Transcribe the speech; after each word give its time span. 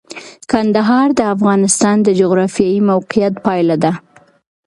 کندهار 0.51 1.07
د 1.19 1.21
افغانستان 1.35 1.95
د 2.03 2.07
جغرافیایي 2.19 2.79
موقیعت 2.91 3.33
پایله 3.45 3.75
ده. 3.83 3.91